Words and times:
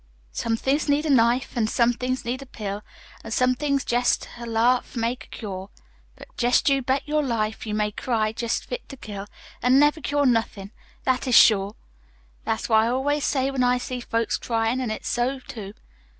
Some 0.31 0.57
things 0.57 0.89
need 0.89 1.05
a 1.05 1.11
knife, 1.11 1.55
An' 1.55 1.67
some 1.67 1.93
things 1.93 2.25
need 2.25 2.41
a 2.41 2.47
pill, 2.47 2.81
An' 3.23 3.29
some 3.29 3.53
things 3.53 3.85
jest 3.85 4.29
a 4.39 4.47
laugh'll 4.47 4.99
make 4.99 5.25
a 5.25 5.27
cure. 5.27 5.69
But 6.15 6.35
jest 6.37 6.69
you 6.69 6.81
bet 6.81 7.07
your 7.07 7.21
life, 7.21 7.67
You 7.67 7.75
may 7.75 7.91
cry 7.91 8.31
jest 8.33 8.65
fit 8.65 8.89
to 8.89 8.97
kill, 8.97 9.27
An' 9.61 9.77
never 9.77 10.01
cure 10.01 10.25
nothin' 10.25 10.71
that 11.03 11.27
is 11.27 11.35
sure. 11.35 11.75
That's 12.45 12.67
what 12.67 12.79
I 12.81 12.87
always 12.87 13.23
say 13.23 13.51
when 13.51 13.63
I 13.63 13.77
see 13.77 13.99
folks 13.99 14.37
cryin'. 14.39 14.81
An' 14.81 14.89
it's 14.89 15.07
so, 15.07 15.37
too. 15.39 15.75